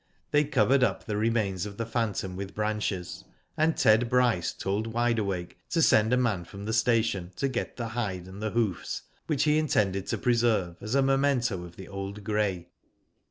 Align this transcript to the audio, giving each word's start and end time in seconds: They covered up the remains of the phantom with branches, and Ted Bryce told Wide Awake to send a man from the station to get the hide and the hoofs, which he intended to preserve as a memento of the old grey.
They 0.31 0.45
covered 0.45 0.83
up 0.83 1.05
the 1.05 1.15
remains 1.15 1.67
of 1.67 1.77
the 1.77 1.85
phantom 1.85 2.35
with 2.35 2.55
branches, 2.55 3.23
and 3.55 3.77
Ted 3.77 4.09
Bryce 4.09 4.51
told 4.51 4.87
Wide 4.87 5.19
Awake 5.19 5.59
to 5.69 5.79
send 5.83 6.11
a 6.11 6.17
man 6.17 6.43
from 6.43 6.65
the 6.65 6.73
station 6.73 7.31
to 7.35 7.47
get 7.47 7.77
the 7.77 7.89
hide 7.89 8.25
and 8.27 8.41
the 8.41 8.49
hoofs, 8.49 9.03
which 9.27 9.43
he 9.43 9.59
intended 9.59 10.07
to 10.07 10.17
preserve 10.17 10.77
as 10.81 10.95
a 10.95 11.03
memento 11.03 11.63
of 11.63 11.75
the 11.75 11.87
old 11.87 12.23
grey. 12.23 12.69